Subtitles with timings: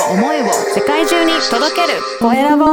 [0.00, 2.64] を思いを世界中に届けるコエラボ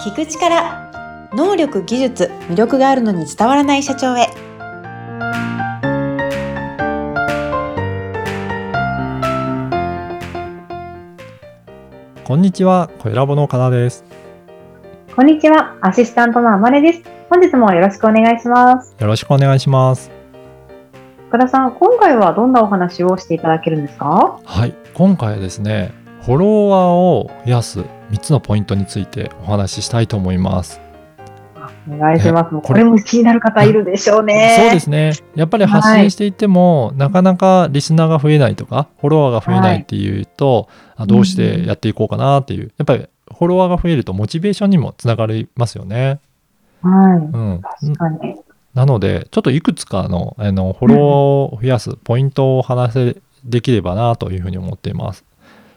[0.00, 0.90] 聞く力
[1.34, 4.28] 能力技術魅力があるのに伝わらない社長へ
[12.24, 14.04] こんにちは、コエラボのかなです。
[15.16, 17.02] こんにちは、アシスタントのあまねです。
[17.28, 18.94] 本日もよろしくお願いします。
[19.00, 20.19] よろしくお願いします。
[21.30, 24.40] 福田さん、今回はどんなお話をしていただけるんですか？
[24.44, 30.80] はい、今回はですね、フォロワーを増やす3つのポイントについてお話ししたいと思います。
[31.88, 32.50] お願いします。
[32.50, 34.56] これこれも気になる方いるでしょうね。
[34.58, 35.12] そうですね。
[35.36, 43.06] やっぱり発信していても、なかなかリスナーが増えないとか、フォロワーが増えないっていうと、あどうしてやっていこうかなっていう、やっぱり
[43.38, 46.18] フォロワーが増えるとモチベーションにもつながりますよね。
[46.82, 47.18] はい。
[47.18, 47.60] うん。
[47.62, 48.34] 確かに。
[48.74, 51.04] なので、ちょっといくつかのあのフォロワー
[51.56, 55.24] を増やすポイントをお話せできればなというふうに思っています。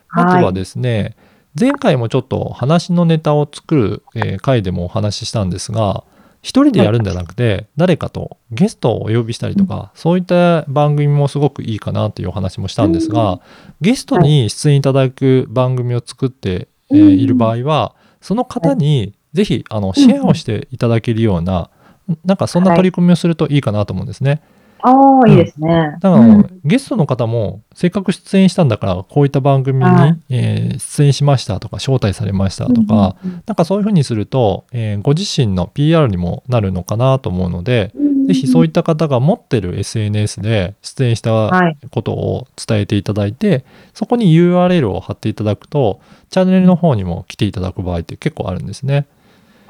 [0.09, 1.15] あとはですね、
[1.59, 6.03] 前回もちょっと話のネタを作る、えー回でもお話ししたんですが、
[6.41, 13.39] 一人でやるんじゃなくて、誰かとゲストをお呼びしたりとか、そういった番組もすごくいいかなというお話もしたんですが、
[13.81, 21.69] ゲストに出演いただく番組を作って、えーいる場合は、その方にぜひあのシェアをしていただけるような、
[22.25, 24.41] なんかそんな取り組みをするといいかなと思うんですね。
[24.85, 25.95] ああ、いいですね。
[26.01, 33.15] だから、うんゲストの方もせっかく出演したんだからこういった番組に、はいえー出演しましたとか招待されましたとか、
[33.45, 37.91] なんかそういうふうにすると、えーご自身の PR にもなるのかなと思うので、
[38.27, 41.77] ぜひそういっった方が持ってる SNS で出演したはい。
[41.91, 49.05] ことを伝えていただいて、そこに URL を貼っていただくとチャンネルの方にも来ていただく場合って結構あるんですね。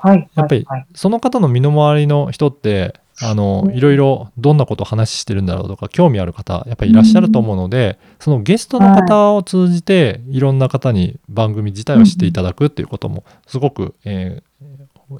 [0.03, 0.29] はい。
[0.35, 0.85] やっぱりはい。
[0.93, 14.43] その方の身の回りの人ってあのうんいろいろどんなことを話してるんだろうとか興味ある方やっぱりいらっしゃると思うので、そのゲストの方を通じていろんな方に番組自体を知っていただくっていうこともすごく、えー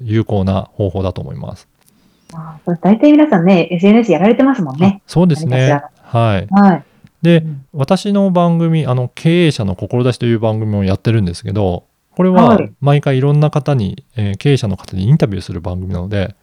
[0.00, 1.68] 有効な方法だと思います。
[2.32, 5.02] あー大体皆さんね、SNS やられてますもんね。
[5.06, 5.82] そうですね。
[6.02, 6.46] はい。
[6.50, 6.84] はい。
[7.22, 11.84] で、うん私の番組あの経営者の志という番組をやってるんですけど
[12.16, 12.72] これははい。
[12.80, 16.34] 毎回いろんな方に、えー経営者の方にインタビューする番組なので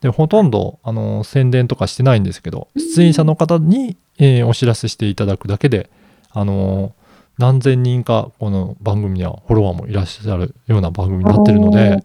[0.00, 5.90] でほとんどあの宣伝とかしてないんですけど出演者の方に、えーお知らせしていただくだけで
[6.30, 6.94] あの
[7.38, 12.04] 何千人かこの番組にはフォロワーもいらっしゃるような番組になってるので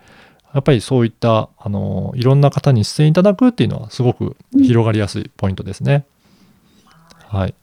[0.53, 6.05] やっぱりそういったあのいろんな方に出演いただくっていうのはすごく広がりやすいポイントですね。
[7.27, 7.53] はい、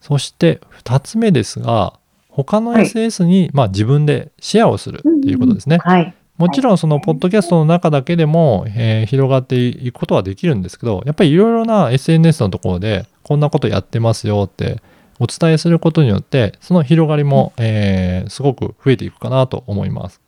[0.00, 1.97] そして2つ目ですが
[2.44, 5.78] 他のはい SS に、まあ、自分でシェアをするっていうことですね。
[5.78, 6.14] はい。
[6.36, 14.80] もちろんそのポッドキャストの中だけでも、えー広がっていくことはできるんですけどやっぱりいろいろな SNS のところでこんなことやってますよって
[15.18, 20.20] お伝えすることによってその広がりも、えーすごく増えていくかなと思います。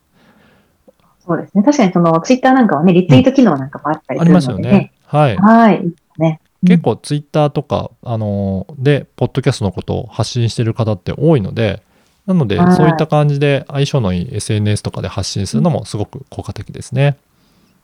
[1.25, 1.63] そうですね。
[1.63, 4.91] 確かにそのツイッターなんかはね、リツイート機能なんかもあったりあするりますよねのでね。。
[5.05, 5.37] はい。
[5.37, 5.85] はい。
[6.17, 6.41] ね。
[6.65, 11.81] 結構ツイッターとか、あのーでポッドキャストのことを発信してる方って多いので
[12.27, 12.71] なのではい。
[12.71, 17.17] そういった感じで相性のいい SNS とかで発信するのもすごく効果的ですね。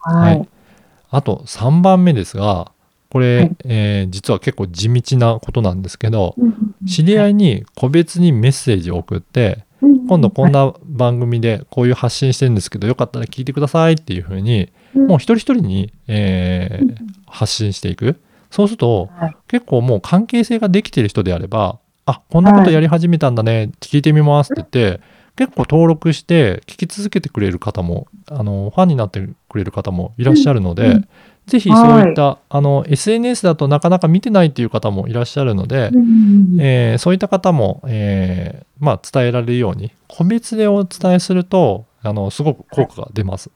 [0.00, 0.38] ははい。
[0.38, 0.48] い。
[1.10, 2.70] あと3番目ですが
[3.10, 3.56] これ、はい。
[3.64, 6.54] えー実は結構地道なことなんですけどうん
[6.86, 9.64] 知り合いに個別にメッセージを送って
[10.08, 16.96] 今度こんな番組でこういう発信してるんですけどよかったら聞いてくださいっていうふうにもう一人一人に、えー
[17.30, 18.16] 発信していく。
[18.50, 19.36] そうするとはい。
[19.48, 21.78] 結構もう関係性ができてる人であれば
[22.10, 25.00] あこんなことやり始めたんだね、聞いてみますって言って
[25.36, 31.02] 結構登録して聞き続けてくれる方もあのファンになってくれる方もいらっしゃるので、
[31.46, 36.56] ぜひそういった、あの SNS だとなかなか見てないっていう方もいらっしゃるので、うん。
[36.58, 43.50] えーそういった方も、えーまあ、伝えられるように個別でお伝えするとあのすごく効果が出ます。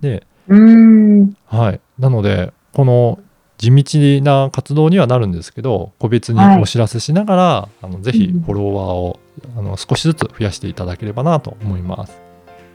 [0.00, 1.36] で、うん。
[1.46, 3.18] はい、なのでこの
[3.62, 9.20] 地道な活動にはなるんですけど個別にはいお知らせしながら、あのぜひうんフォロワーを
[9.56, 12.20] あの少しずつ増やしていただければなと思います。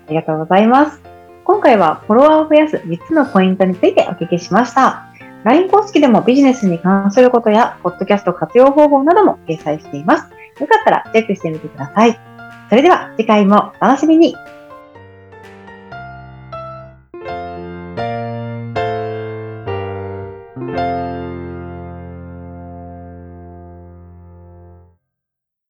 [0.07, 1.01] ありがとうございます。
[1.44, 5.07] 今回はフォロワーを増やす3つのポイントについてお聞きしました。
[5.44, 10.24] LINE 公式でもビジネスに関することや、ポッドキャスト活用方法なども掲載しています。
[10.62, 12.19] よかったらチェックしてみてください。
[12.69, 14.36] それでは次回もお楽しみに。